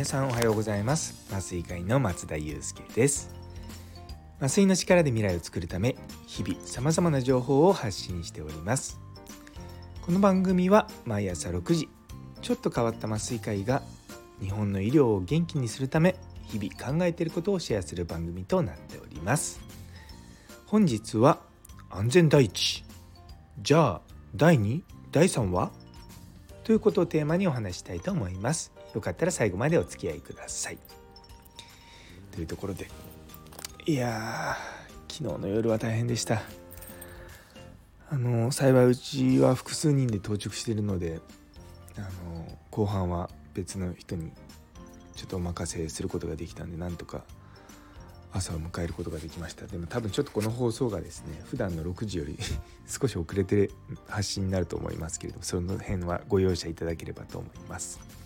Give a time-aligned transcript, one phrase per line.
[0.00, 1.26] 皆さんおはようございます。
[1.30, 3.34] 麻酔会の松田祐介です。
[4.38, 5.94] 麻酔の力で未来を作るため
[6.26, 8.98] 日々様々な情報を発信しております。
[10.00, 11.90] この番組は毎朝6時
[12.40, 13.82] ちょっと変わった麻酔会が
[14.40, 19.60] 日本の医療を元気にするため日々考えていることをシェアする番組となっております。
[20.64, 21.40] 本日は
[21.90, 22.84] 安全第一。
[23.60, 24.00] じゃあ
[24.34, 24.80] 第2
[25.12, 25.70] 第3は？
[26.64, 28.72] ということをテーマにお話したいと思います。
[28.94, 30.78] よかったら最後までお付き合いください。
[32.32, 32.88] というところで。
[33.86, 34.56] いや
[35.08, 36.42] 昨日の夜は大変でした。
[38.08, 41.20] あの幸いうちは複数人で到着しているので
[41.96, 44.32] あの後半は別の人に
[45.14, 47.22] ちょっとお任せすることができたんでなんとか
[48.32, 49.66] 朝を迎えることができました。
[49.66, 52.38] でも多分ちょっとこの放送がですね普段の6時より
[52.86, 53.70] 少し遅れて
[54.08, 58.19] 発信になると思いますけれどもその辺はご容赦いただければと思います。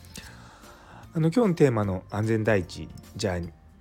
[1.17, 3.39] あの今日のテーマの安全第一じゃあ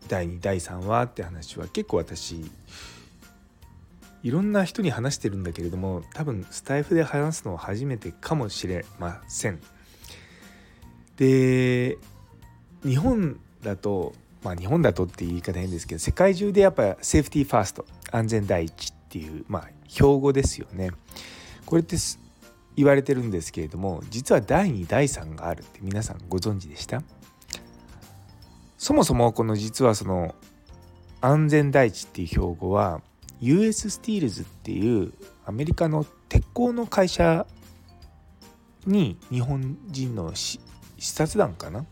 [0.08, 2.46] 第2第3はって話は結構私
[4.22, 9.60] いろんな人に話してるんだけれども多分スタイフで話すのは初めてかもしれません。
[11.18, 11.98] で
[12.86, 20.92] 日本だとまあ日本だとって言い方変ですけど世界中でやっぱセーフティーファースト安全第一っていうまあ標語ですよね。
[21.66, 21.98] これって
[22.76, 27.02] 言われてるんですけれども実は第2第3があるって皆さんご存知でした？
[28.84, 30.36] そもそもこの実はその
[31.22, 33.00] 安全第一っていう標語は
[33.40, 35.14] US スティールズっていう
[35.46, 37.48] アメリカの鉄鋼の会社
[38.86, 40.60] に日本人の視
[41.00, 41.86] 察団かな？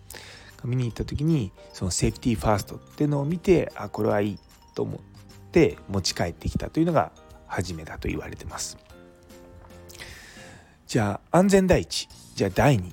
[0.66, 4.40] 見に行った時にその safety first っていうのを見てあこれはいい
[4.76, 5.00] と思っ
[5.54, 7.14] て持ち帰ってきたというのが
[7.48, 8.78] 初めだと言われてます。
[10.88, 12.10] じゃあ安全第一。
[12.36, 12.92] じゃあ第2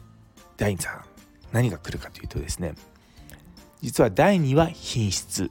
[0.57, 1.01] 第3
[1.51, 2.75] 何が来るかというとですね
[3.81, 5.51] 実は第2は品質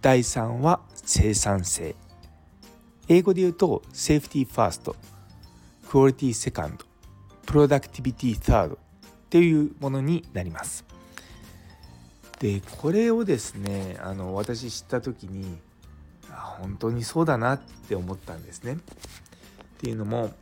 [0.00, 1.94] 第3は生産性
[3.08, 4.96] 英語で言うと safety first
[5.88, 6.84] quality second
[7.46, 8.78] productivity third っ
[9.30, 10.84] ていうものになります
[12.38, 15.58] でこれをですねあの私知った時に
[16.30, 18.74] あ本当にそうだなって思ったんですね。
[18.74, 18.76] っ
[19.78, 20.32] ていうのも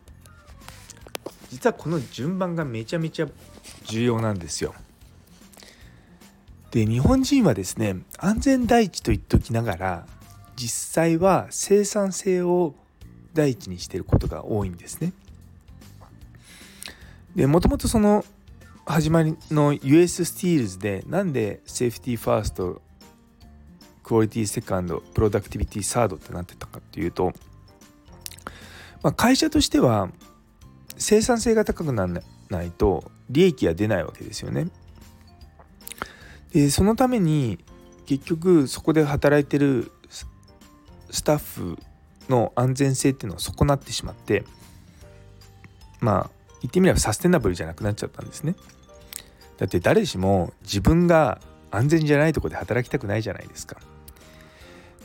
[1.50, 3.28] 実はこの順番がめちゃめちゃ
[3.84, 4.74] 重要なんですよ。
[6.72, 10.06] で日本人はですね安全第一と言っておきながら
[10.56, 12.74] 実際は生産性を
[13.34, 15.12] 第一にしていることが多いんですね。
[17.34, 18.24] でもともとその
[18.84, 22.82] 始まりの US スティールズでなんで safety first
[24.02, 27.32] quality second productivity third ってなってたかっていうと、
[29.02, 30.10] まあ、会社としては
[30.98, 34.68] 生産性が高くならないと利益が出ないわけですよね。
[36.52, 37.58] でそのために
[38.06, 39.90] 結局そこで働いてる
[41.10, 41.78] スタッフ
[42.28, 44.44] の安全性っていうのを損なってしまって
[46.00, 46.30] まあ
[46.60, 48.54] 言ってみればサステナブルじゃなくなっちゃったんですね。
[49.58, 51.40] だって誰しも自分が
[51.70, 53.76] 安全じゃないとこで働きたくないじゃないですか。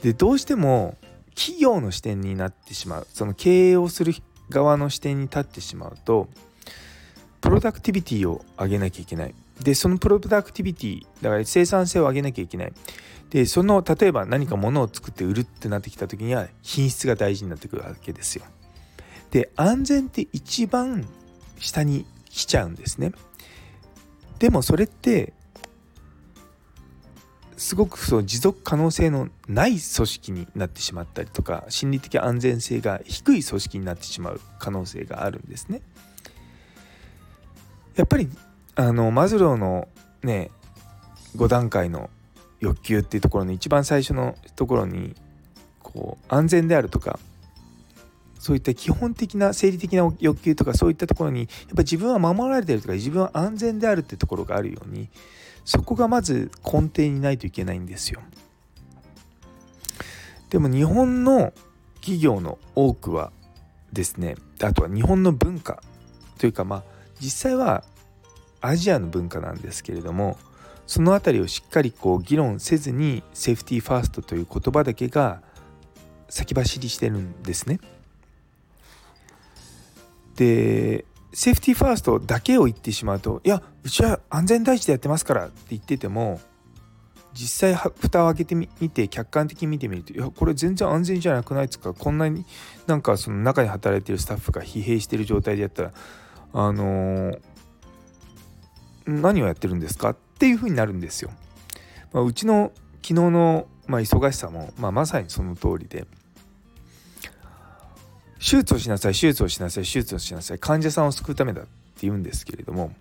[0.04, 0.98] でどうしても
[1.36, 4.14] 企業の視点になってしまうその経営をする
[4.50, 6.28] 側の視点に立ってしまうと
[7.42, 12.74] プロダクティビティを上げなきゃいけないでそのプロダクティビティだから生産性を上げなきゃいけない。
[13.30, 18.46] でその例えば何か物を作って売るってなってきた時には品質が大事になってくるわけですよ。
[19.32, 21.08] で安全って一番
[21.60, 23.12] 下に来ちゃうんですね。
[24.40, 25.34] でもそれって
[27.58, 35.82] すごくそう持続可能性のない組織になってしまったりとか心理的安全性が低い組織になってしまう可能性があるんですね。
[37.96, 38.30] やっぱり
[38.80, 39.88] あのマズローの
[40.22, 40.52] ね
[41.36, 42.12] 5段階の
[42.60, 45.16] 欲求っていうところの一番最初のところに
[45.82, 47.20] こう安全であるとか
[48.40, 55.10] そういった基本的な生理的な欲求とかそういったところにやっぱ自分は守られてるとか自分は安全であるってところがあるように
[55.66, 58.22] そこがまず根底にないといけないんですよ。
[60.50, 61.52] でも日本の
[61.96, 63.32] 企業の多くは
[63.92, 65.82] ですねあとは日本の文化
[66.38, 66.84] というかまあ
[67.20, 67.84] 実際は
[68.62, 70.38] アジアの文化なんですけれども
[70.86, 75.42] その辺りをしっかりこう議論せずにセーフティーファーストという言葉だけが
[76.30, 77.80] 先走りしてるんですね。
[80.36, 86.40] でセーフティーファーストだけを言ってしまうといやうちは安全第一でやってますからって言ってても
[87.34, 92.46] 実際蓋を開けてみて客観的に見てみるといやこれ全然安全じゃなくないですかこんなに
[92.88, 95.92] なんかその中に働いてるスタッフが疲弊してる状態でやったら
[96.54, 97.40] あのー、
[99.08, 101.32] 何をやってるんですかっていう風になるんですよ。
[102.14, 102.72] まあ、うちの
[103.02, 106.06] 昨日の、まあ、忙しさも、まあ、まさにその通りで
[108.40, 111.70] 手術をしなさい手術をしなさい手術をしなさい患者さんを救うためだって
[112.02, 112.94] 言うんですけれども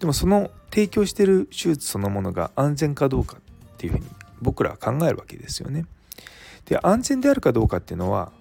[0.00, 4.06] でもその提供してる手術そのものが安全かどうかっていうふうに
[4.40, 5.86] 僕らは考えるわけですよね。
[6.64, 8.32] で安全であるかどうかっていうのは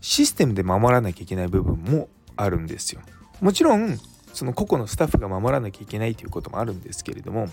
[0.00, 3.00] システムで守らなきゃいけない部分もあるんですよ。
[3.40, 3.98] もちろん
[4.32, 7.48] その個々のスタッフが守らなきゃいけないということもあるんですけれども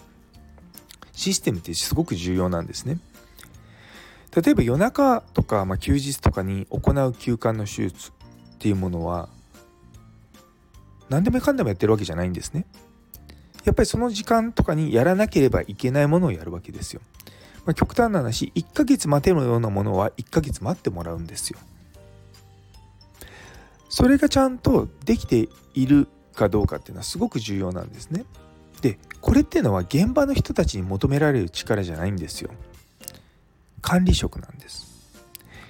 [1.13, 2.99] システムってすごく重要なんですね。
[4.35, 9.29] 例えば夜中とか、まあ、休日とかに行う休館の手術っていうものは
[11.09, 12.65] 何でもかんでもやってるわけじゃないんですね。
[13.63, 17.01] やっぱりその時間とかにやらなければいけないものをやるわけですよ。
[17.65, 21.59] まあ、極端な話1ヶ月待てるようなものは1ヶ月待ってもらうんですよ。
[23.89, 28.25] それがちゃんとできているかどうかっていうのはすごく重要なんですね。
[28.81, 32.51] でこれっていうのは現場の人たちに求められる力じゃないんですよ。
[33.81, 34.93] 管理職なんです。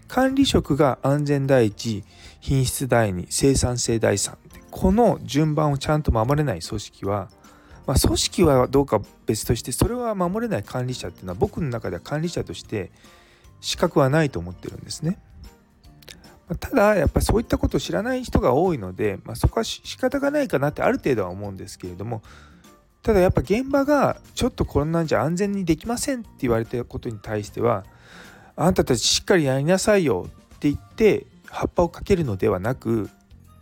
[0.08, 2.04] 管理職が安全第一
[2.40, 4.38] 品質第二生産性第三
[4.70, 7.30] この順番をちゃんと守れない組織は
[7.86, 12.92] まあ、組織はどうか別としてそれは守れない管理者っていうのは僕の中では管理者として
[13.62, 15.20] 資格はないと思ってるんですね。
[16.60, 22.22] ただやっぱりそういったことを知らない人が多いので、まあ、そこは仕方がないかなってある程度は思うんですけれども
[23.02, 27.84] ただやっぱ現場がちょっとこんなんじゃ安全にできませんって言われたことに対しては
[28.56, 33.10] あんたたちしっかりやりなさいよって言って葉っぱをかけるのではなく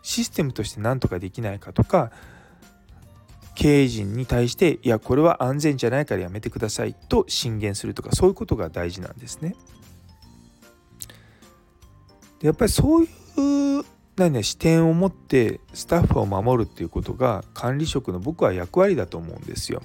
[0.01, 2.11] システムとして何とかできないかとか
[3.55, 9.55] 経営陣に対していやこれは安全じゃないからやめてくださいと進言するとかそういうことが大事なんですね。
[12.43, 13.07] でやっぱりそうい
[13.79, 13.85] う
[14.17, 19.81] 何、ね、視点を持ってスタッフを守るっていうことが管理職の僕は役割だと思うんですよ。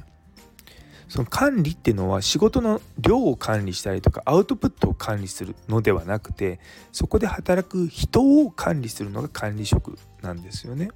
[1.08, 6.60] その管理っていうのは仕事の量を管理したりとかアウトプットを管理するのではなくて
[6.92, 10.90] そこで働く人を管理するのが管理職なんですよね。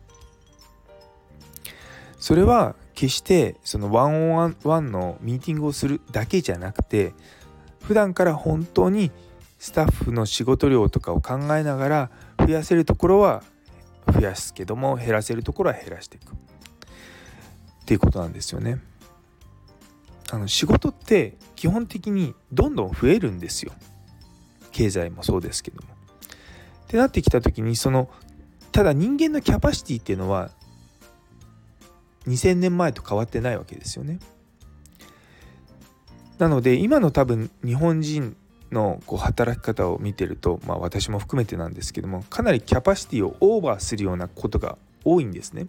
[2.18, 7.14] それは決してそのワンオンワンのミーティングをするだけじゃなくて
[7.82, 9.12] 普段から本当に
[9.62, 13.44] スタッフの仕事量とかを考えながら増やせるところは
[14.12, 16.34] 増やすけども減らせるところは減らしていくっ
[17.86, 18.80] ていうことなんですよね。
[20.32, 23.72] あの仕事って基本的にどんどん増えるんですよ。
[24.72, 25.94] 経済もそうですけども。
[25.94, 28.10] ってなってきた時にその
[28.72, 30.50] ただ人間のキャパシティっていうのは
[32.26, 34.18] 2000年前と変わってないわけですよね。
[36.38, 38.36] なので今の多分日本人
[38.72, 45.66] のこう働き方を見てると、まあ、私も含めてなんですけどもかなりキャパシティをオーバーするようなことが多いんですね。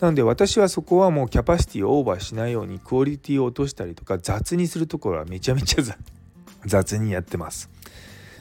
[0.00, 5.82] なので私はそこはもうキャパシティをオーバーしないようにクオリティを落としたりとか雑にするところはめちゃめちゃ
[6.66, 7.70] 雑にやってます。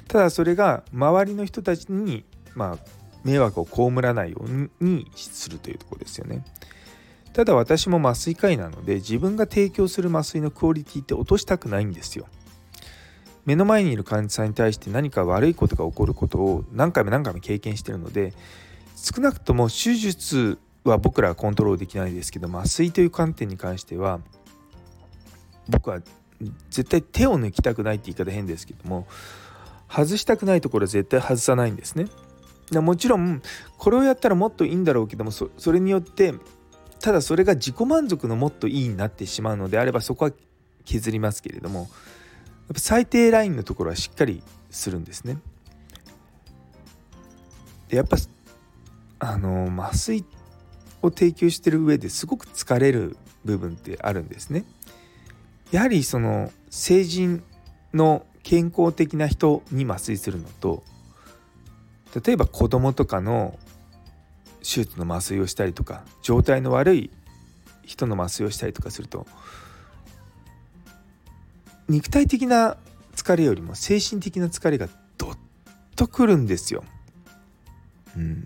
[0.07, 2.23] ただそれが周りの人たちに
[2.53, 2.77] まあ
[3.23, 6.45] 迷惑を被らないようにするというところですよね。
[7.33, 12.27] ただ私も麻酔科医なので自分が提供する麻酔のクオリティって落としたくないんですよ。
[13.47, 18.33] 目の前にいる患者さんに対して何か悪いことが起こることを何回も何回も経験してるので
[18.95, 24.19] 少なくとも手術は僕らはコントロールできないですけど麻酔という観点に関しては
[25.69, 26.01] 僕は
[26.69, 29.07] 絶対手を抜きたくないって言い方変ですけども
[29.89, 32.07] 外したくないところは絶対外さないんですね。
[32.81, 33.41] もちろん
[33.77, 36.33] これをやったらもっといいんだろうけどもそれによって
[36.99, 40.31] ただそれが自己満足のもっといいになってしまうのであればそこは
[40.83, 41.87] 削りますけれども
[42.71, 45.37] っぱ最低ラインのところはしっかりするんですね。
[47.89, 48.17] でやっぱ
[49.19, 50.25] あの麻酔
[51.01, 54.65] を提供してる上ですごく疲れる部分ってあるんですね。
[55.71, 57.43] やはりその成人
[57.93, 60.83] の健康的な人に麻酔するのと
[62.25, 63.59] 例えば子供とかの
[64.59, 67.11] 手術の麻酔をしたりとか状態の悪い
[67.85, 69.25] 人の麻酔をしたりとかすると
[71.87, 72.77] 肉体的な
[73.15, 75.37] 疲れよりも精神的な疲れがどっ
[75.95, 76.83] とくるんですよ。
[78.15, 78.45] うん、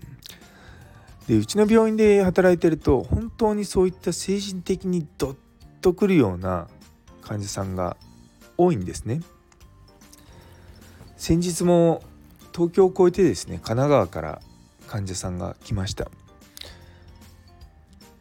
[1.26, 5.36] でうちの病院で働いてると本当にそういった精神的にどっ
[5.80, 6.68] とくるような
[7.22, 7.96] 患者さんが
[8.58, 9.22] 多いんですね。
[11.22, 12.02] 先日も
[12.52, 14.40] 東京を越えてですね神奈川から
[14.88, 16.10] 患者さんが来ました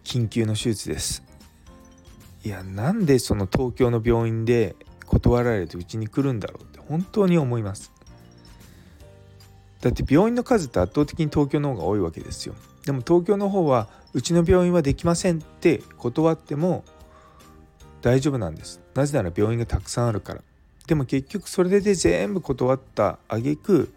[0.04, 1.24] 緊急の手術です
[2.44, 4.76] いやなんでその東京の病院で
[5.12, 7.92] 断られてうちに来るんだろうって本当に思います。
[9.82, 12.56] だって病院の数って圧倒的に東京の方が多いわけですよ。
[12.86, 16.86] でも東京の方はうちの病院はできませんって断っても
[18.02, 18.80] 大丈夫なんです。
[18.94, 20.42] なぜなら病院がたくさんあるから。
[20.88, 23.94] でも結局それで全部断った挙句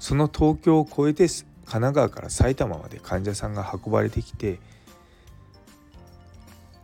[0.00, 4.58] その東京を越えて神奈川から埼玉まで患者さんが運ばれてきて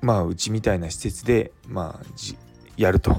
[0.01, 2.07] まあうちみたいな施設でまあ
[2.77, 3.17] やると。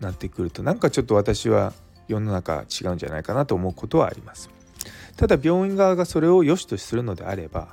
[0.00, 1.72] なってくるとなんかちょっと私は
[2.08, 4.50] 世の中違うんじゃないかなと思うことはあります。
[5.16, 7.68] ただ病院側がそれを良しとするのであれば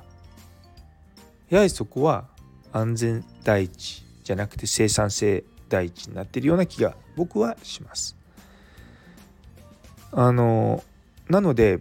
[1.48, 2.26] やはりそこは
[2.72, 8.16] 安全第一じゃなくて生産性第一になっているような気が僕はします。
[10.12, 10.82] あの
[11.28, 11.80] なので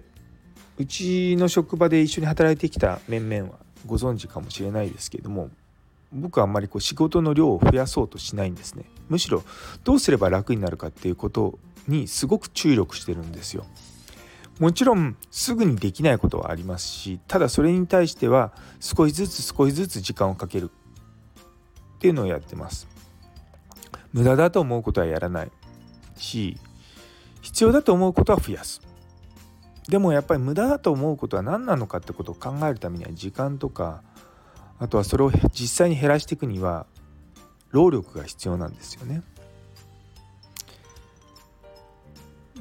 [0.78, 5.50] うちの職場で一緒に働いてきた面々はご存知かもしれないですけれども
[6.12, 9.44] 僕はあんまりこう仕事の量を増やそうとしないんですねむしろ
[9.84, 13.66] どうすれば楽になるかっていうことにすごく注力してるんですよ。
[14.60, 22.88] もちろんすぐにできないことはありますしただそれに対しては少しずつ少しずつ時間をかけるっていうのをやってます。
[24.14, 25.52] 無駄だと思うことはやらない
[26.16, 26.58] し
[27.42, 28.82] 必要だと思うことは増やす。
[29.90, 34.02] でもやっぱり無駄だと思うことは何なのかってことを考えるためには時間とか
[34.80, 36.86] あとはそれを実際に減らしていくには
[37.72, 39.24] 労力が必要なんですよね。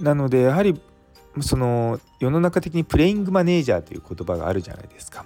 [0.01, 0.79] なのでやはり
[1.41, 5.25] その世の中的にプレイングマネージャーという言葉があるじゃないですか。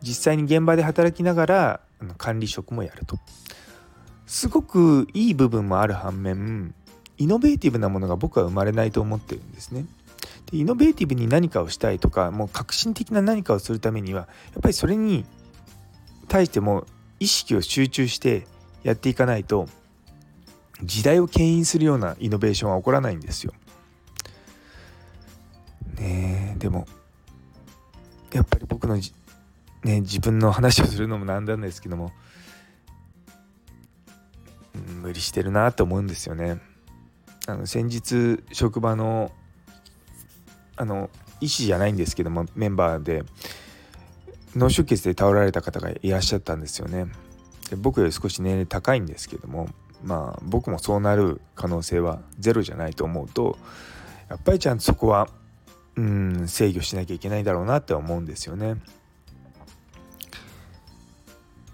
[0.00, 1.80] 実際に現場で働きながら
[2.18, 3.18] 管理職もやると。
[4.26, 6.74] すごくいい部分もある反面
[7.16, 9.86] イノベーティブなものが僕は生まれないと思ってるんですね。
[10.50, 15.24] でイノベーティブに何かをしたいとかもう革新的な何かをするためにはやっぱりそれに
[16.28, 16.86] 対しても
[17.20, 18.46] 意識を集中して
[18.88, 19.68] やっていかないと
[20.82, 23.52] 時代を牽引するようなイノベーションは起こらないんですよ。
[25.98, 26.86] ねでも
[28.32, 28.98] やっぱり僕の
[29.84, 32.12] ね、自分の話をするのもなんなんですけども、
[35.00, 36.60] 無理してるなと思うんですよね。
[37.46, 39.32] あの先日職場の
[40.76, 43.24] あの医師じゃないんですけどもメンバーで
[44.54, 47.06] 脳出血で倒られた方がいらっしゃったんですよね。
[47.70, 49.68] で僕より少し年齢高いんですけども
[50.02, 53.58] まあ僕もそうなる可能性はゼロじゃないと思うと
[54.28, 55.28] やっぱりちゃんとそこは
[55.96, 58.76] うん制御しなきゃいけないだろうなって思うんですよね。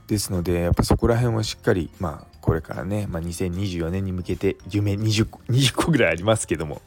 [0.06, 6.82] ですのでやっぱそこら辺をしっかりまあこれからね、まあ、2024年に向けて夢 20, 20個ぐらいありますけども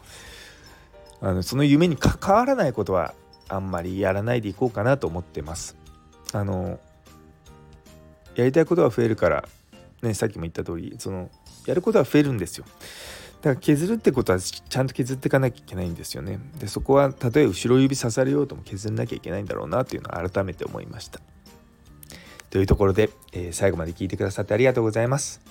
[1.19, 3.15] あのその夢に関わらないことは
[3.49, 5.75] あんまりやらないでいこうかなと思ってます。
[6.33, 6.79] あの
[8.37, 9.47] やりたいことが増えるから、
[10.03, 11.29] ね、さっきも言った通りその
[11.65, 12.65] やることは増えるんですよ。
[13.41, 16.39] だから削るってことはちゃんと削っていかなきゃいけないんですよね。
[16.59, 21.19] でそこは例え後ろ指刺されようとも削んなきゃいけないんだろうなというのを改めて思いました。
[22.49, 25.41] というところで、えー、最後まで聞いてくださってありがとうございます。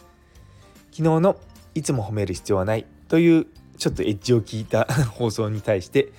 [0.90, 1.36] 昨日の
[1.74, 3.46] 「いつも褒める必要はない」という
[3.78, 6.12] ちょっとエッジを聞いた 放送に対して、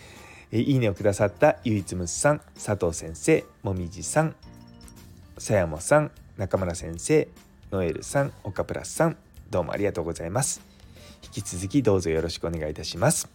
[0.51, 4.35] え、いいねをくださった唯一無二さん佐藤先生もみじさん
[5.37, 7.27] さやもさん中村先生
[7.71, 9.17] ノエルさん岡プラスさん
[9.49, 10.61] どうもありがとうございます。
[11.23, 13.27] 引き続きどうぞよろしくお願いいたします。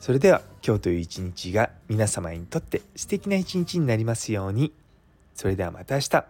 [0.00, 4.72] それでは今日という一日が皆様にとって素敵な一日になりますように。
[5.34, 6.24] それではまた明日。